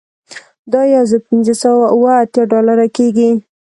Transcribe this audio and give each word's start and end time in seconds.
دا 0.71 0.81
یو 0.95 1.03
زر 1.09 1.19
پنځه 1.29 1.53
سوه 1.63 1.83
اوه 1.95 2.11
اتیا 2.23 2.43
ډالره 2.51 2.87
کیږي 2.97 3.31